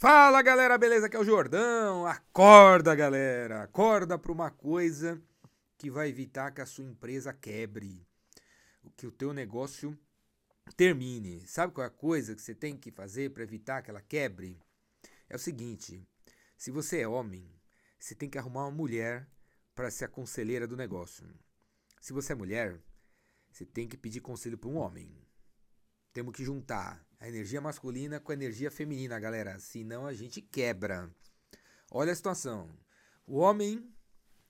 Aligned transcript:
Fala 0.00 0.40
galera, 0.40 0.78
beleza? 0.78 1.08
Aqui 1.08 1.16
é 1.16 1.18
o 1.20 1.24
Jordão. 1.24 2.06
Acorda, 2.06 2.94
galera. 2.94 3.64
Acorda 3.64 4.18
para 4.18 4.32
uma 4.32 4.50
coisa 4.50 5.22
que 5.76 5.90
vai 5.90 6.08
evitar 6.08 6.52
que 6.52 6.62
a 6.62 6.64
sua 6.64 6.86
empresa 6.86 7.34
quebre, 7.34 8.08
que 8.96 9.06
o 9.06 9.12
teu 9.12 9.34
negócio 9.34 9.94
termine. 10.74 11.46
Sabe 11.46 11.74
qual 11.74 11.84
é 11.84 11.88
a 11.88 11.90
coisa 11.90 12.34
que 12.34 12.40
você 12.40 12.54
tem 12.54 12.78
que 12.78 12.90
fazer 12.90 13.28
para 13.34 13.42
evitar 13.42 13.82
que 13.82 13.90
ela 13.90 14.00
quebre? 14.00 14.58
É 15.28 15.36
o 15.36 15.38
seguinte: 15.38 16.02
se 16.56 16.70
você 16.70 17.02
é 17.02 17.06
homem, 17.06 17.54
você 17.98 18.14
tem 18.14 18.30
que 18.30 18.38
arrumar 18.38 18.62
uma 18.62 18.70
mulher 18.70 19.28
para 19.74 19.90
ser 19.90 20.06
a 20.06 20.08
conselheira 20.08 20.66
do 20.66 20.78
negócio. 20.78 21.28
Se 22.00 22.14
você 22.14 22.32
é 22.32 22.36
mulher, 22.36 22.80
você 23.52 23.66
tem 23.66 23.86
que 23.86 23.98
pedir 23.98 24.22
conselho 24.22 24.56
para 24.56 24.70
um 24.70 24.78
homem. 24.78 25.14
Temos 26.10 26.34
que 26.34 26.42
juntar 26.42 27.06
a 27.20 27.28
energia 27.28 27.60
masculina 27.60 28.18
com 28.18 28.32
a 28.32 28.34
energia 28.34 28.70
feminina, 28.70 29.20
galera. 29.20 29.58
Senão 29.58 30.06
a 30.06 30.14
gente 30.14 30.40
quebra. 30.40 31.10
Olha 31.90 32.12
a 32.12 32.16
situação. 32.16 32.70
O 33.26 33.36
homem, 33.36 33.92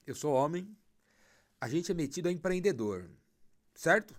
eu 0.06 0.14
sou 0.14 0.32
homem, 0.32 0.74
a 1.60 1.68
gente 1.68 1.90
é 1.90 1.94
metido 1.94 2.28
a 2.28 2.32
empreendedor, 2.32 3.10
certo? 3.74 4.14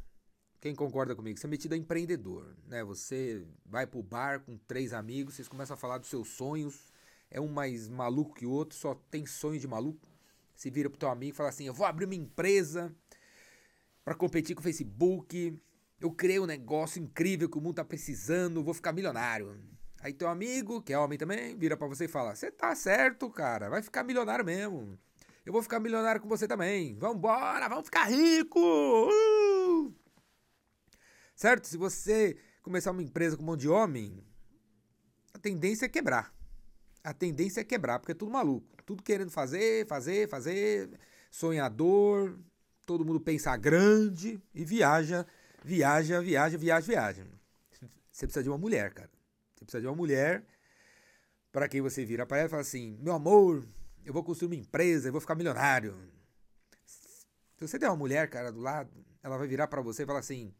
Quem 0.59 0.76
concorda 0.76 1.16
comigo? 1.16 1.40
Você 1.40 1.48
é 1.48 1.50
metido 1.50 1.73
a 1.73 1.78
empreendedor, 1.78 2.56
né? 2.68 2.84
Você 2.84 3.48
vai 3.66 3.88
pro 3.88 4.04
bar 4.04 4.42
com 4.42 4.58
três 4.58 4.94
amigos, 4.94 5.36
vocês 5.36 5.48
começam 5.48 5.73
a 5.73 5.78
falar 5.78 5.98
dos 5.98 6.09
seus 6.09 6.28
sonhos. 6.28 6.92
É 7.31 7.40
um 7.40 7.48
mais 7.48 7.88
maluco 7.88 8.36
que 8.36 8.45
o 8.45 8.52
outro, 8.52 8.78
só 8.78 8.94
tem 9.09 9.26
sonho 9.26 9.59
de 9.59 9.68
maluco. 9.68 10.08
Se 10.54 10.70
vira 10.70 10.90
pro 10.90 11.00
teu 11.00 11.09
amigo 11.09 11.34
e 11.34 11.36
fala 11.36 11.50
assim: 11.50 11.66
"Eu 11.66 11.73
vou 11.73 11.86
abrir 11.86 12.06
uma 12.06 12.14
empresa 12.14 12.94
para 14.04 14.14
competir 14.14 14.56
com 14.56 14.59
o 14.59 14.64
Facebook, 14.64 15.59
eu 16.02 16.12
criei 16.12 16.40
um 16.40 16.48
negócio 16.48 17.02
incrível 17.02 17.48
que 17.48 17.58
o 17.58 17.62
mundo 17.62 17.76
tá 17.76 17.86
precisando, 17.86 18.64
vou 18.64 18.73
ficar 18.73 18.92
milionário. 18.92 19.55
Aí 20.02 20.12
teu 20.12 20.28
amigo, 20.28 20.82
que 20.82 20.92
é 20.92 20.98
homem 20.98 21.18
também, 21.18 21.55
vira 21.55 21.78
para 21.78 21.88
você 21.88 22.05
e 22.05 22.08
fala: 22.08 22.34
Você 22.34 22.50
tá 22.50 22.73
certo, 22.76 23.30
cara, 23.30 23.70
vai 23.70 23.84
ficar 23.84 24.04
milionário 24.04 24.44
mesmo. 24.44 24.98
Eu 25.45 25.53
vou 25.53 25.62
ficar 25.62 25.80
milionário 25.80 26.20
com 26.20 26.28
você 26.28 26.48
também. 26.48 26.95
Vambora, 26.98 27.70
vamos 27.70 27.86
ficar 27.86 28.06
rico! 28.06 28.59
Uh! 28.59 29.94
Certo? 31.36 31.67
Se 31.67 31.78
você 31.78 32.36
começar 32.64 32.92
uma 32.92 33.03
empresa 33.03 33.38
com 33.38 33.44
um 33.44 33.47
monte 33.47 33.62
de 33.62 33.70
homem, 33.70 34.23
a 35.34 35.40
tendência 35.40 35.86
é 35.86 35.90
quebrar. 35.90 36.34
A 37.03 37.14
tendência 37.14 37.62
é 37.62 37.64
quebrar, 37.64 38.00
porque 38.00 38.12
é 38.12 38.16
tudo 38.16 38.31
maluco. 38.31 38.68
Tudo 38.86 39.03
querendo 39.03 39.31
fazer, 39.31 39.88
fazer, 39.88 40.28
fazer. 40.28 40.90
Sonhador. 41.31 42.40
Todo 42.86 43.06
mundo 43.06 43.20
pensa 43.20 43.56
grande 43.56 44.42
e 44.53 44.66
viaja 44.66 45.25
viaja, 45.64 46.22
viaja, 46.22 46.58
viaja, 46.58 46.88
viaja. 46.88 47.28
Você 48.12 48.28
precisa 48.28 48.44
de 48.44 48.50
uma 48.50 48.58
mulher, 48.58 48.94
cara. 48.94 49.09
Você 49.56 49.66
precisa 49.66 49.81
de 49.81 49.88
uma 49.88 49.95
mulher 49.95 50.44
para 51.52 51.68
quem 51.68 51.81
você 51.81 52.06
vira 52.06 52.26
para 52.26 52.38
ela 52.38 52.48
e 52.48 52.50
fala 52.50 52.62
assim: 52.62 52.98
meu 53.02 53.14
amor, 53.14 53.66
eu 54.06 54.14
vou 54.14 54.23
construir 54.23 54.48
uma 54.48 54.62
empresa, 54.62 55.08
eu 55.08 55.12
vou 55.12 55.22
ficar 55.22 55.36
milionário. 55.36 55.98
Se 56.86 57.68
você 57.68 57.78
der 57.78 57.90
uma 57.90 57.98
mulher, 57.98 58.30
cara, 58.30 58.52
do 58.52 58.59
lado, 58.59 58.90
ela 59.22 59.38
vai 59.38 59.48
virar 59.48 59.68
para 59.68 59.81
você 59.81 60.03
e 60.03 60.06
falar 60.06 60.20
assim: 60.20 60.53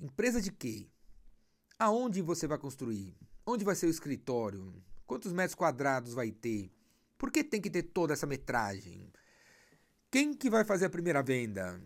empresa 0.00 0.40
de 0.40 0.50
quê? 0.50 0.88
Aonde 1.78 2.20
você 2.20 2.46
vai 2.46 2.58
construir? 2.58 3.16
Onde 3.46 3.64
vai 3.64 3.74
ser 3.74 3.86
o 3.86 3.90
escritório? 3.90 4.74
Quantos 5.06 5.32
metros 5.32 5.54
quadrados 5.54 6.14
vai 6.14 6.30
ter? 6.30 6.70
Por 7.18 7.30
que 7.30 7.44
tem 7.44 7.60
que 7.60 7.70
ter 7.70 7.82
toda 7.82 8.12
essa 8.12 8.26
metragem? 8.26 9.12
Quem 10.10 10.34
que 10.34 10.50
vai 10.50 10.64
fazer 10.64 10.86
a 10.86 10.90
primeira 10.90 11.22
venda? 11.22 11.80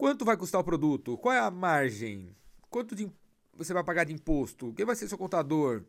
Quanto 0.00 0.24
vai 0.24 0.34
custar 0.34 0.58
o 0.58 0.64
produto? 0.64 1.18
Qual 1.18 1.34
é 1.34 1.38
a 1.38 1.50
margem? 1.50 2.34
Quanto 2.70 2.94
de, 2.94 3.12
você 3.54 3.74
vai 3.74 3.84
pagar 3.84 4.04
de 4.04 4.14
imposto? 4.14 4.72
Quem 4.72 4.86
vai 4.86 4.96
ser 4.96 5.06
seu 5.06 5.18
contador? 5.18 5.84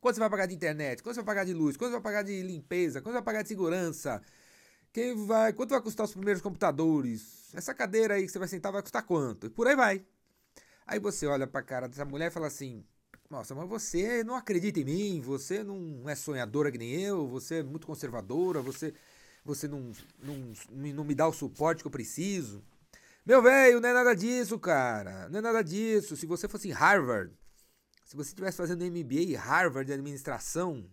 Quanto 0.00 0.16
você 0.16 0.20
vai 0.20 0.28
pagar 0.28 0.46
de 0.46 0.54
internet? 0.56 1.00
Quanto 1.00 1.14
você 1.14 1.20
vai 1.20 1.26
pagar 1.26 1.44
de 1.44 1.54
luz? 1.54 1.76
Quanto 1.76 1.90
você 1.90 2.00
vai 2.00 2.02
pagar 2.02 2.22
de 2.24 2.42
limpeza? 2.42 3.00
Quanto 3.00 3.12
você 3.12 3.18
vai 3.18 3.22
pagar 3.22 3.42
de 3.42 3.48
segurança? 3.48 4.20
Quem 4.92 5.14
vai, 5.26 5.52
quanto 5.52 5.70
vai 5.70 5.80
custar 5.80 6.06
os 6.06 6.12
primeiros 6.12 6.42
computadores? 6.42 7.54
Essa 7.54 7.72
cadeira 7.72 8.14
aí 8.14 8.26
que 8.26 8.32
você 8.32 8.38
vai 8.40 8.48
sentar 8.48 8.72
vai 8.72 8.82
custar 8.82 9.04
quanto? 9.04 9.46
E 9.46 9.50
por 9.50 9.68
aí 9.68 9.76
vai. 9.76 10.04
Aí 10.84 10.98
você 10.98 11.24
olha 11.28 11.46
pra 11.46 11.62
cara 11.62 11.86
dessa 11.86 12.04
mulher 12.04 12.32
e 12.32 12.34
fala 12.34 12.48
assim: 12.48 12.84
Nossa, 13.30 13.54
mas 13.54 13.68
você 13.68 14.24
não 14.24 14.34
acredita 14.34 14.80
em 14.80 14.84
mim, 14.84 15.20
você 15.20 15.62
não 15.62 16.02
é 16.08 16.16
sonhadora 16.16 16.72
que 16.72 16.78
nem 16.78 17.00
eu, 17.00 17.28
você 17.28 17.60
é 17.60 17.62
muito 17.62 17.86
conservadora, 17.86 18.60
você, 18.60 18.92
você 19.44 19.68
não, 19.68 19.92
não, 20.20 20.52
não 20.94 21.04
me 21.04 21.14
dá 21.14 21.28
o 21.28 21.32
suporte 21.32 21.84
que 21.84 21.86
eu 21.86 21.92
preciso. 21.92 22.60
Meu 23.24 23.42
velho, 23.42 23.80
não 23.80 23.88
é 23.88 23.92
nada 23.92 24.14
disso, 24.14 24.58
cara. 24.58 25.28
Não 25.28 25.38
é 25.38 25.42
nada 25.42 25.62
disso. 25.62 26.16
Se 26.16 26.26
você 26.26 26.48
fosse 26.48 26.68
em 26.68 26.72
Harvard, 26.72 27.32
se 28.04 28.16
você 28.16 28.30
estivesse 28.30 28.56
fazendo 28.56 28.84
MBA 28.84 29.22
em 29.22 29.34
Harvard 29.34 29.86
de 29.86 29.92
administração 29.92 30.84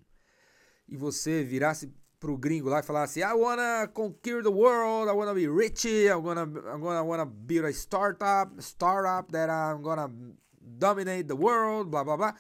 e 0.87 0.97
você 0.97 1.43
virasse 1.43 1.91
pro 2.19 2.37
gringo 2.37 2.69
lá 2.69 2.79
e 2.79 2.83
falasse 2.83 3.21
I 3.21 3.33
wanna 3.33 3.87
conquer 3.93 4.43
the 4.43 4.49
world, 4.49 5.09
I 5.09 5.13
wanna 5.13 5.33
be 5.33 5.47
rich, 5.47 5.87
I'm 5.87 6.21
gonna, 6.21 6.43
I'm 6.43 6.81
gonna 6.81 7.03
wanna 7.03 7.25
build 7.25 7.65
a 7.65 7.71
startup, 7.71 8.51
startup 8.61 9.31
that 9.31 9.49
I'm 9.49 9.81
gonna 9.81 10.11
dominate 10.59 11.27
the 11.27 11.33
world, 11.33 11.89
blá 11.89 12.03
blá 12.03 12.17
blá. 12.17 12.35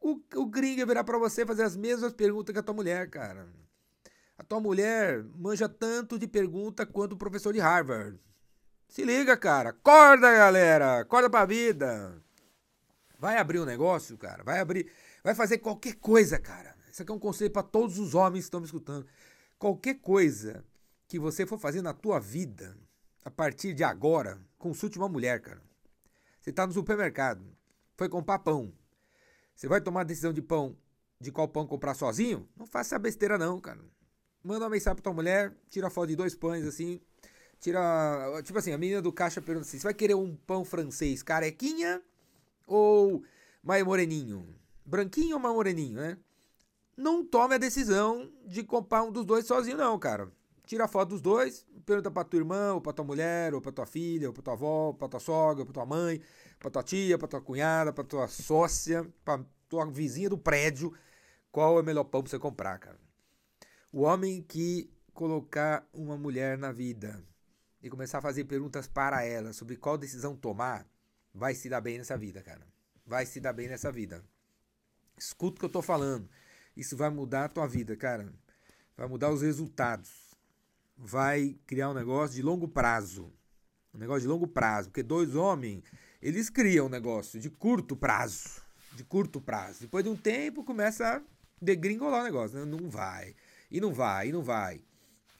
O, 0.00 0.20
o 0.36 0.46
gringo 0.46 0.80
ia 0.80 0.86
virar 0.86 1.04
pra 1.04 1.18
você 1.18 1.44
fazer 1.44 1.64
as 1.64 1.76
mesmas 1.76 2.12
perguntas 2.12 2.52
que 2.52 2.58
a 2.58 2.62
tua 2.62 2.74
mulher, 2.74 3.10
cara. 3.10 3.48
A 4.38 4.44
tua 4.44 4.60
mulher 4.60 5.24
manja 5.36 5.68
tanto 5.68 6.18
de 6.18 6.28
pergunta 6.28 6.86
quanto 6.86 7.12
o 7.12 7.18
professor 7.18 7.52
de 7.52 7.58
Harvard. 7.58 8.18
Se 8.88 9.04
liga, 9.04 9.36
cara. 9.36 9.70
Acorda, 9.70 10.32
galera. 10.32 11.00
Acorda 11.00 11.28
pra 11.28 11.44
vida. 11.44 12.20
Vai 13.18 13.36
abrir 13.36 13.60
um 13.60 13.64
negócio, 13.64 14.16
cara. 14.16 14.42
Vai 14.42 14.58
abrir. 14.58 14.90
Vai 15.22 15.34
fazer 15.34 15.58
qualquer 15.58 15.94
coisa, 15.94 16.38
cara. 16.38 16.74
Isso 16.90 17.02
aqui 17.02 17.12
é 17.12 17.14
um 17.14 17.18
conselho 17.18 17.50
para 17.50 17.62
todos 17.62 17.98
os 17.98 18.14
homens 18.14 18.44
que 18.44 18.46
estão 18.46 18.60
me 18.60 18.66
escutando. 18.66 19.06
Qualquer 19.58 19.94
coisa 19.94 20.64
que 21.06 21.18
você 21.18 21.46
for 21.46 21.58
fazer 21.58 21.82
na 21.82 21.92
tua 21.92 22.18
vida, 22.18 22.76
a 23.24 23.30
partir 23.30 23.74
de 23.74 23.84
agora, 23.84 24.40
consulte 24.56 24.98
uma 24.98 25.08
mulher, 25.08 25.40
cara. 25.40 25.62
Você 26.40 26.52
tá 26.52 26.66
no 26.66 26.72
supermercado, 26.72 27.44
foi 27.96 28.08
comprar 28.08 28.38
pão. 28.38 28.72
Você 29.54 29.68
vai 29.68 29.80
tomar 29.80 30.02
a 30.02 30.04
decisão 30.04 30.32
de 30.32 30.40
pão, 30.40 30.76
de 31.20 31.32
qual 31.32 31.48
pão 31.48 31.66
comprar 31.66 31.94
sozinho? 31.94 32.48
Não 32.56 32.66
faça 32.66 32.94
essa 32.94 32.98
besteira 32.98 33.36
não, 33.36 33.60
cara. 33.60 33.80
Manda 34.42 34.64
uma 34.64 34.70
mensagem 34.70 34.94
pra 34.94 35.02
tua 35.02 35.12
mulher, 35.12 35.54
tira 35.68 35.90
foto 35.90 36.08
de 36.08 36.16
dois 36.16 36.34
pães 36.34 36.64
assim, 36.64 37.00
Tira. 37.60 38.40
Tipo 38.44 38.58
assim, 38.58 38.72
a 38.72 38.78
menina 38.78 39.02
do 39.02 39.12
caixa 39.12 39.42
pergunta 39.42 39.66
assim: 39.66 39.78
você 39.78 39.84
vai 39.84 39.94
querer 39.94 40.14
um 40.14 40.36
pão 40.36 40.64
francês 40.64 41.22
carequinha 41.22 42.02
ou 42.66 43.22
mais 43.62 43.84
moreninho? 43.84 44.54
Branquinho 44.84 45.36
ou 45.36 45.42
mais 45.42 45.54
moreninho, 45.54 45.96
né? 45.96 46.18
Não 46.96 47.24
tome 47.24 47.54
a 47.54 47.58
decisão 47.58 48.30
de 48.44 48.62
comprar 48.62 49.02
um 49.04 49.12
dos 49.12 49.24
dois 49.24 49.46
sozinho, 49.46 49.76
não, 49.76 49.98
cara. 49.98 50.30
Tira 50.66 50.84
a 50.84 50.88
foto 50.88 51.10
dos 51.10 51.20
dois, 51.20 51.66
pergunta 51.86 52.10
pra 52.10 52.24
tua 52.24 52.38
irmã, 52.38 52.74
ou 52.74 52.80
pra 52.80 52.92
tua 52.92 53.04
mulher, 53.04 53.54
ou 53.54 53.60
pra 53.60 53.72
tua 53.72 53.86
filha, 53.86 54.28
ou 54.28 54.34
pra 54.34 54.42
tua 54.42 54.52
avó, 54.52 54.92
pra 54.92 55.08
tua 55.08 55.20
sogra, 55.20 55.64
pra 55.64 55.72
tua 55.72 55.86
mãe, 55.86 56.20
pra 56.58 56.70
tua 56.70 56.82
tia, 56.82 57.16
pra 57.16 57.28
tua 57.28 57.40
cunhada, 57.40 57.92
pra 57.92 58.04
tua 58.04 58.28
sócia, 58.28 59.08
pra 59.24 59.42
tua 59.68 59.86
vizinha 59.86 60.28
do 60.28 60.36
prédio, 60.36 60.92
qual 61.50 61.78
é 61.78 61.80
o 61.80 61.84
melhor 61.84 62.04
pão 62.04 62.22
pra 62.22 62.30
você 62.30 62.38
comprar, 62.38 62.78
cara. 62.78 62.98
O 63.92 64.02
homem 64.02 64.42
que 64.42 64.90
colocar 65.14 65.88
uma 65.92 66.16
mulher 66.16 66.58
na 66.58 66.70
vida 66.70 67.24
e 67.82 67.88
começar 67.88 68.18
a 68.18 68.22
fazer 68.22 68.44
perguntas 68.44 68.86
para 68.86 69.24
ela 69.24 69.52
sobre 69.52 69.76
qual 69.76 69.96
decisão 69.96 70.36
tomar, 70.36 70.86
vai 71.32 71.54
se 71.54 71.68
dar 71.68 71.80
bem 71.80 71.98
nessa 71.98 72.16
vida, 72.16 72.42
cara. 72.42 72.66
Vai 73.06 73.24
se 73.24 73.40
dar 73.40 73.52
bem 73.52 73.68
nessa 73.68 73.90
vida. 73.90 74.24
Escuta 75.16 75.56
o 75.56 75.58
que 75.60 75.64
eu 75.64 75.70
tô 75.70 75.82
falando. 75.82 76.28
Isso 76.76 76.96
vai 76.96 77.10
mudar 77.10 77.46
a 77.46 77.48
tua 77.48 77.66
vida, 77.66 77.96
cara. 77.96 78.32
Vai 78.96 79.08
mudar 79.08 79.30
os 79.30 79.42
resultados. 79.42 80.10
Vai 80.96 81.56
criar 81.66 81.90
um 81.90 81.94
negócio 81.94 82.36
de 82.36 82.42
longo 82.42 82.68
prazo. 82.68 83.32
Um 83.94 83.98
negócio 83.98 84.22
de 84.22 84.28
longo 84.28 84.46
prazo. 84.46 84.90
Porque 84.90 85.02
dois 85.02 85.34
homens, 85.34 85.84
eles 86.20 86.50
criam 86.50 86.86
um 86.86 86.90
negócio 86.90 87.40
de 87.40 87.48
curto 87.48 87.96
prazo. 87.96 88.60
De 88.92 89.04
curto 89.04 89.40
prazo. 89.40 89.80
Depois 89.80 90.04
de 90.04 90.10
um 90.10 90.16
tempo, 90.16 90.64
começa 90.64 91.16
a 91.16 91.22
degringolar 91.60 92.20
o 92.20 92.24
negócio. 92.24 92.66
Não 92.66 92.88
vai. 92.90 93.34
E 93.70 93.80
não 93.80 93.92
vai, 93.92 94.28
e 94.28 94.32
não 94.32 94.42
vai. 94.42 94.80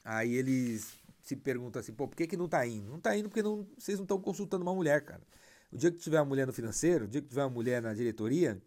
Aí 0.03 0.33
eles 0.33 0.98
se 1.29 1.35
pergunta 1.35 1.79
assim, 1.79 1.93
pô, 1.93 2.07
por 2.07 2.15
que, 2.15 2.25
que 2.25 2.35
não 2.35 2.47
tá 2.47 2.65
indo? 2.65 2.89
Não 2.89 2.99
tá 2.99 3.15
indo 3.15 3.29
porque 3.29 3.43
não, 3.43 3.67
vocês 3.77 3.99
não 3.99 4.03
estão 4.03 4.19
consultando 4.19 4.63
uma 4.63 4.73
mulher, 4.73 5.05
cara. 5.05 5.21
O 5.71 5.77
dia 5.77 5.91
que 5.91 5.97
tiver 5.97 6.19
uma 6.19 6.25
mulher 6.25 6.47
no 6.47 6.53
financeiro, 6.53 7.05
o 7.05 7.07
dia 7.07 7.21
que 7.21 7.27
tiver 7.27 7.43
uma 7.43 7.51
mulher 7.51 7.83
na 7.83 7.93
diretoria, 7.93 8.59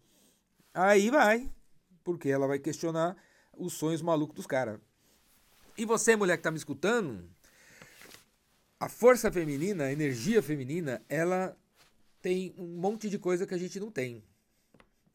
aí 0.73 1.09
vai. 1.09 1.51
Porque 2.05 2.29
ela 2.29 2.47
vai 2.47 2.59
questionar 2.59 3.17
os 3.57 3.73
sonhos 3.73 4.01
malucos 4.01 4.37
dos 4.37 4.47
caras. 4.47 4.79
E 5.77 5.83
você, 5.83 6.15
mulher 6.15 6.37
que 6.37 6.43
tá 6.43 6.51
me 6.51 6.57
escutando, 6.57 7.29
a 8.79 8.87
força 8.87 9.29
feminina, 9.29 9.83
a 9.85 9.91
energia 9.91 10.41
feminina, 10.41 11.03
ela 11.09 11.57
tem 12.21 12.55
um 12.57 12.77
monte 12.77 13.09
de 13.09 13.19
coisa 13.19 13.45
que 13.45 13.53
a 13.53 13.57
gente 13.57 13.77
não 13.77 13.91
tem. 13.91 14.23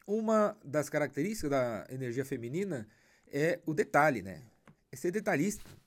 Uma 0.06 0.54
das 0.62 0.90
características 0.90 1.50
da 1.50 1.86
energia 1.88 2.26
feminina 2.26 2.86
é 3.26 3.58
o 3.64 3.72
detalhe, 3.72 4.20
né? 4.20 4.42
É 4.92 4.96
ser 4.96 5.10
detalhista. 5.10 5.77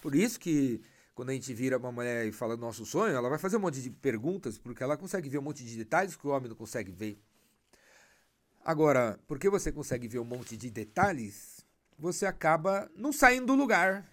Por 0.00 0.14
isso 0.14 0.38
que 0.38 0.80
quando 1.14 1.30
a 1.30 1.32
gente 1.32 1.52
vira 1.52 1.78
uma 1.78 1.90
mulher 1.90 2.26
e 2.26 2.32
fala 2.32 2.56
do 2.56 2.60
nosso 2.60 2.86
sonho, 2.86 3.14
ela 3.14 3.28
vai 3.28 3.38
fazer 3.38 3.56
um 3.56 3.60
monte 3.60 3.82
de 3.82 3.90
perguntas, 3.90 4.56
porque 4.56 4.82
ela 4.82 4.96
consegue 4.96 5.28
ver 5.28 5.38
um 5.38 5.42
monte 5.42 5.64
de 5.64 5.76
detalhes 5.76 6.14
que 6.14 6.26
o 6.26 6.30
homem 6.30 6.48
não 6.48 6.56
consegue 6.56 6.92
ver. 6.92 7.20
Agora, 8.64 9.18
porque 9.26 9.48
você 9.48 9.72
consegue 9.72 10.06
ver 10.06 10.18
um 10.20 10.24
monte 10.24 10.56
de 10.56 10.70
detalhes, 10.70 11.64
você 11.98 12.26
acaba 12.26 12.90
não 12.94 13.12
saindo 13.12 13.46
do 13.46 13.54
lugar. 13.54 14.06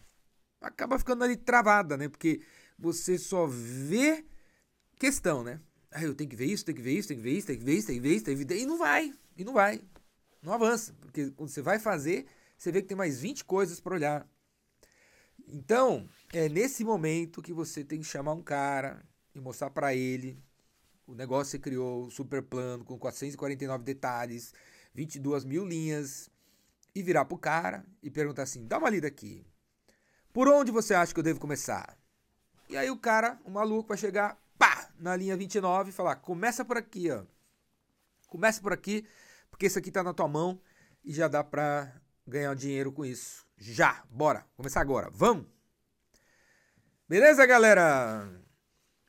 Acaba 0.59 0.97
ficando 0.97 1.23
ali 1.23 1.35
travada, 1.35 1.95
né? 1.95 2.09
Porque 2.09 2.41
você 2.79 3.17
só 3.17 3.45
vê 3.45 4.25
questão, 4.97 5.43
né? 5.43 5.59
Ah, 5.91 6.03
eu 6.03 6.15
tenho 6.15 6.29
que 6.29 6.35
ver 6.35 6.45
isso, 6.45 6.65
tenho 6.65 6.75
que 6.75 6.81
ver 6.81 6.93
isso, 6.93 7.07
tenho 7.07 7.19
que 7.19 7.25
ver 7.25 7.33
isso, 7.33 7.47
tenho 7.47 7.59
que 7.59 7.65
ver 7.65 7.75
isso, 7.75 7.85
tenho 7.87 8.01
que 8.01 8.07
ver 8.07 8.15
isso, 8.15 8.25
tenho 8.25 8.37
que 8.37 8.45
ver 8.45 8.55
isso, 8.55 8.63
e 8.63 8.67
não 8.67 8.77
vai, 8.77 9.13
e 9.37 9.43
não 9.43 9.53
vai. 9.53 9.81
Não 10.41 10.53
avança, 10.53 10.93
porque 10.99 11.31
quando 11.31 11.49
você 11.49 11.61
vai 11.61 11.77
fazer, 11.79 12.25
você 12.57 12.71
vê 12.71 12.81
que 12.81 12.87
tem 12.87 12.97
mais 12.97 13.19
20 13.19 13.45
coisas 13.45 13.79
para 13.79 13.93
olhar. 13.93 14.27
Então, 15.47 16.09
é 16.33 16.49
nesse 16.49 16.83
momento 16.83 17.41
que 17.41 17.53
você 17.53 17.83
tem 17.83 17.99
que 17.99 18.05
chamar 18.05 18.33
um 18.33 18.41
cara 18.41 19.05
e 19.33 19.39
mostrar 19.39 19.69
para 19.69 19.93
ele 19.93 20.41
o 21.07 21.13
negócio 21.13 21.45
que 21.45 21.51
você 21.51 21.59
criou, 21.59 22.05
o 22.05 22.11
super 22.11 22.41
plano 22.41 22.83
com 22.83 22.97
449 22.97 23.83
detalhes, 23.83 24.53
22 24.93 25.45
mil 25.45 25.65
linhas, 25.65 26.29
e 26.95 27.03
virar 27.03 27.25
pro 27.25 27.37
cara 27.37 27.85
e 28.01 28.09
perguntar 28.09 28.43
assim: 28.43 28.65
dá 28.65 28.77
uma 28.77 28.89
lida 28.89 29.07
aqui. 29.07 29.45
Por 30.31 30.47
onde 30.47 30.71
você 30.71 30.93
acha 30.93 31.13
que 31.13 31.19
eu 31.19 31.23
devo 31.23 31.39
começar? 31.39 31.97
E 32.69 32.77
aí 32.77 32.89
o 32.89 32.97
cara, 32.97 33.39
o 33.43 33.51
maluco, 33.51 33.89
vai 33.89 33.97
chegar, 33.97 34.41
pá, 34.57 34.89
na 34.97 35.15
linha 35.15 35.35
29 35.35 35.89
e 35.89 35.93
falar: 35.93 36.15
começa 36.15 36.63
por 36.63 36.77
aqui, 36.77 37.11
ó. 37.11 37.23
Começa 38.27 38.61
por 38.61 38.73
aqui, 38.73 39.05
porque 39.49 39.67
isso 39.67 39.77
aqui 39.77 39.91
tá 39.91 40.01
na 40.01 40.13
tua 40.13 40.27
mão 40.27 40.59
e 41.03 41.13
já 41.13 41.27
dá 41.27 41.43
pra 41.43 41.93
ganhar 42.25 42.55
dinheiro 42.55 42.91
com 42.91 43.05
isso. 43.05 43.44
Já, 43.57 44.03
bora, 44.09 44.45
começar 44.57 44.81
agora, 44.81 45.09
vamos! 45.13 45.45
Beleza, 47.07 47.45
galera? 47.45 48.29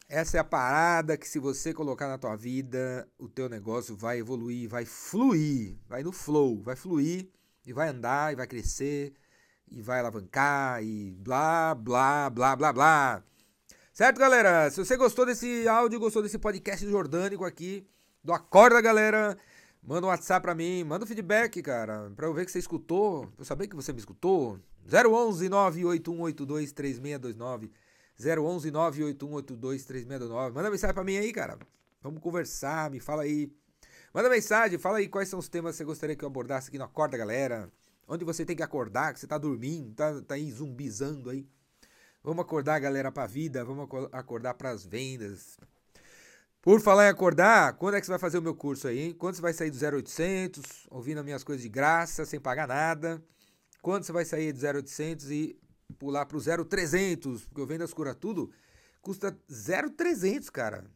Essa 0.08 0.36
é 0.36 0.40
a 0.40 0.44
parada 0.44 1.16
que 1.16 1.28
se 1.28 1.40
você 1.40 1.74
colocar 1.74 2.06
na 2.06 2.16
tua 2.16 2.36
vida, 2.36 3.08
o 3.18 3.28
teu 3.28 3.48
negócio 3.48 3.96
vai 3.96 4.18
evoluir, 4.18 4.68
vai 4.68 4.84
fluir, 4.84 5.76
vai 5.88 6.04
no 6.04 6.12
flow, 6.12 6.62
vai 6.62 6.76
fluir 6.76 7.28
e 7.66 7.72
vai 7.72 7.88
andar 7.88 8.32
e 8.32 8.36
vai 8.36 8.46
crescer 8.46 9.14
e 9.68 9.82
vai 9.82 9.98
alavancar 9.98 10.80
e 10.80 11.10
blá, 11.18 11.74
blá, 11.74 12.30
blá, 12.30 12.54
blá, 12.54 12.72
blá. 12.72 13.24
Certo, 13.92 14.18
galera? 14.18 14.70
Se 14.70 14.78
você 14.78 14.96
gostou 14.96 15.26
desse 15.26 15.66
áudio, 15.66 15.98
gostou 15.98 16.22
desse 16.22 16.38
podcast 16.38 16.88
jordânico 16.88 17.44
aqui, 17.44 17.84
do 18.22 18.32
Acorda, 18.32 18.80
galera, 18.80 19.36
manda 19.86 20.06
um 20.06 20.10
WhatsApp 20.10 20.42
pra 20.42 20.54
mim, 20.54 20.82
manda 20.84 21.04
um 21.04 21.08
feedback, 21.08 21.62
cara, 21.62 22.10
pra 22.16 22.26
eu 22.26 22.34
ver 22.34 22.44
que 22.44 22.50
você 22.50 22.58
escutou, 22.58 23.28
pra 23.28 23.40
eu 23.40 23.44
saber 23.44 23.68
que 23.68 23.76
você 23.76 23.92
me 23.92 24.00
escutou. 24.00 24.58
011 24.86 25.48
98182 25.48 26.72
3629 26.72 27.72
011 28.18 28.70
98182 28.70 29.84
3629. 29.84 30.54
Manda 30.54 30.70
mensagem 30.70 30.94
pra 30.94 31.04
mim 31.04 31.16
aí, 31.16 31.32
cara. 31.32 31.58
Vamos 32.02 32.20
conversar, 32.20 32.90
me 32.90 33.00
fala 33.00 33.22
aí. 33.22 33.50
Manda 34.12 34.30
mensagem, 34.30 34.78
fala 34.78 34.98
aí 34.98 35.08
quais 35.08 35.28
são 35.28 35.38
os 35.38 35.48
temas 35.48 35.72
que 35.72 35.78
você 35.78 35.84
gostaria 35.84 36.16
que 36.16 36.24
eu 36.24 36.28
abordasse 36.28 36.68
aqui 36.68 36.78
no 36.78 36.84
Acorda, 36.84 37.16
galera. 37.16 37.70
Onde 38.08 38.24
você 38.24 38.44
tem 38.44 38.54
que 38.56 38.62
acordar, 38.62 39.12
que 39.12 39.20
você 39.20 39.26
tá 39.26 39.36
dormindo, 39.36 39.92
tá, 39.94 40.22
tá 40.22 40.34
aí 40.36 40.50
zumbizando 40.50 41.30
aí. 41.30 41.46
Vamos 42.22 42.44
acordar, 42.44 42.78
galera, 42.78 43.12
pra 43.12 43.26
vida, 43.26 43.64
vamos 43.64 43.88
acordar 44.12 44.54
pras 44.54 44.84
vendas. 44.84 45.58
Por 46.66 46.80
falar 46.80 47.06
em 47.06 47.10
acordar, 47.10 47.74
quando 47.74 47.94
é 47.94 48.00
que 48.00 48.06
você 48.06 48.10
vai 48.10 48.18
fazer 48.18 48.38
o 48.38 48.42
meu 48.42 48.52
curso 48.52 48.88
aí, 48.88 48.98
hein? 48.98 49.14
Quando 49.14 49.36
você 49.36 49.40
vai 49.40 49.52
sair 49.52 49.70
do 49.70 49.78
0800, 49.78 50.88
ouvindo 50.90 51.18
as 51.18 51.24
minhas 51.24 51.44
coisas 51.44 51.62
de 51.62 51.68
graça, 51.68 52.24
sem 52.24 52.40
pagar 52.40 52.66
nada? 52.66 53.22
Quando 53.80 54.02
você 54.02 54.10
vai 54.10 54.24
sair 54.24 54.52
do 54.52 54.58
0800 54.66 55.30
e 55.30 55.56
pular 55.96 56.26
pro 56.26 56.40
0300, 56.40 57.44
porque 57.44 57.60
o 57.60 57.66
Vendas 57.66 57.94
Cura 57.94 58.16
Tudo 58.16 58.50
custa 59.00 59.38
0300, 59.48 60.50
cara. 60.50 60.90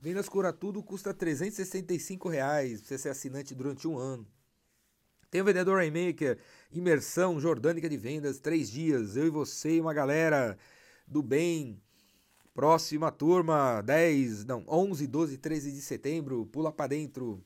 Vendas 0.00 0.26
Cura 0.26 0.54
Tudo 0.54 0.82
custa 0.82 1.12
365 1.12 2.26
reais 2.30 2.80
pra 2.80 2.88
você 2.88 2.96
ser 2.96 3.10
assinante 3.10 3.54
durante 3.54 3.86
um 3.86 3.98
ano. 3.98 4.26
Tem 5.30 5.42
o 5.42 5.44
Vendedor 5.44 5.76
Rainmaker, 5.76 6.38
imersão 6.72 7.38
jordânica 7.38 7.90
de 7.90 7.98
vendas, 7.98 8.38
três 8.38 8.70
dias, 8.70 9.18
eu 9.18 9.26
e 9.26 9.30
você 9.30 9.76
e 9.76 9.80
uma 9.82 9.92
galera 9.92 10.56
do 11.06 11.22
bem. 11.22 11.78
Próxima 12.54 13.10
turma, 13.10 13.82
10, 13.82 14.44
não, 14.44 14.64
11, 14.68 15.08
12, 15.08 15.38
13 15.38 15.72
de 15.72 15.82
setembro, 15.82 16.46
pula 16.46 16.70
para 16.70 16.86
dentro. 16.86 17.44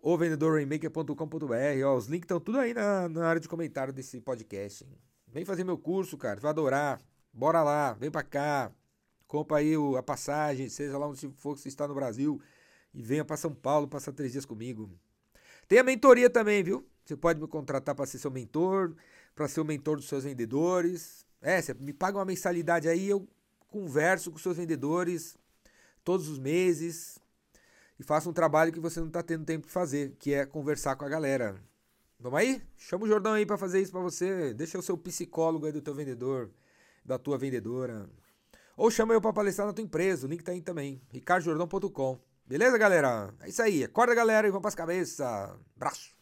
O 0.00 0.16
ó, 0.16 1.96
os 1.96 2.06
links 2.06 2.24
estão 2.24 2.38
tudo 2.38 2.58
aí 2.58 2.72
na, 2.72 3.08
na 3.08 3.26
área 3.26 3.40
de 3.40 3.48
comentário 3.48 3.92
desse 3.92 4.20
podcast. 4.20 4.84
Hein? 4.84 4.96
Vem 5.26 5.44
fazer 5.44 5.64
meu 5.64 5.76
curso, 5.76 6.16
cara. 6.16 6.40
Vai 6.40 6.50
adorar. 6.50 7.00
Bora 7.32 7.64
lá, 7.64 7.94
vem 7.94 8.12
pra 8.12 8.22
cá. 8.22 8.70
Compra 9.26 9.58
aí 9.58 9.72
a 9.96 10.02
passagem, 10.04 10.68
seja 10.68 10.96
lá 10.96 11.08
onde 11.08 11.28
for 11.36 11.56
que 11.56 11.60
você 11.60 11.68
está 11.68 11.88
no 11.88 11.94
Brasil. 11.94 12.40
E 12.94 13.02
venha 13.02 13.24
para 13.24 13.36
São 13.36 13.52
Paulo 13.52 13.88
passar 13.88 14.12
três 14.12 14.30
dias 14.30 14.46
comigo. 14.46 14.88
Tem 15.66 15.80
a 15.80 15.82
mentoria 15.82 16.30
também, 16.30 16.62
viu? 16.62 16.88
Você 17.04 17.16
pode 17.16 17.40
me 17.40 17.48
contratar 17.48 17.94
para 17.94 18.06
ser 18.06 18.18
seu 18.18 18.30
mentor, 18.30 18.94
para 19.34 19.48
ser 19.48 19.60
o 19.60 19.64
mentor 19.64 19.96
dos 19.96 20.06
seus 20.06 20.22
vendedores. 20.22 21.26
É, 21.42 21.60
você 21.60 21.74
me 21.74 21.92
paga 21.92 22.18
uma 22.18 22.24
mensalidade 22.24 22.88
aí, 22.88 23.08
eu 23.08 23.28
converso 23.68 24.30
com 24.30 24.38
seus 24.38 24.56
vendedores 24.56 25.36
todos 26.04 26.28
os 26.28 26.38
meses 26.38 27.18
e 27.98 28.02
faço 28.02 28.30
um 28.30 28.32
trabalho 28.32 28.72
que 28.72 28.80
você 28.80 29.00
não 29.00 29.08
está 29.08 29.22
tendo 29.22 29.44
tempo 29.44 29.66
de 29.66 29.72
fazer, 29.72 30.14
que 30.18 30.32
é 30.32 30.46
conversar 30.46 30.96
com 30.96 31.04
a 31.04 31.08
galera. 31.08 31.60
Vamos 32.20 32.38
aí? 32.38 32.62
Chama 32.76 33.04
o 33.04 33.08
Jordão 33.08 33.32
aí 33.32 33.46
para 33.46 33.58
fazer 33.58 33.80
isso 33.80 33.92
para 33.92 34.00
você. 34.00 34.52
Deixa 34.54 34.78
o 34.78 34.82
seu 34.82 34.96
psicólogo 34.96 35.66
aí 35.66 35.72
do 35.72 35.82
teu 35.82 35.94
vendedor, 35.94 36.50
da 37.04 37.18
tua 37.18 37.38
vendedora. 37.38 38.08
Ou 38.76 38.90
chama 38.90 39.14
eu 39.14 39.20
para 39.20 39.32
palestrar 39.32 39.66
na 39.66 39.72
tua 39.72 39.84
empresa. 39.84 40.26
O 40.26 40.30
link 40.30 40.42
tá 40.42 40.52
aí 40.52 40.60
também. 40.60 41.00
ricardojordão.com. 41.10 42.18
Beleza, 42.46 42.78
galera? 42.78 43.34
É 43.40 43.48
isso 43.48 43.62
aí. 43.62 43.84
Acorda, 43.84 44.14
galera, 44.14 44.48
e 44.48 44.50
vamos 44.50 44.62
pras 44.62 44.74
cabeças. 44.74 45.20
Abraço. 45.20 46.17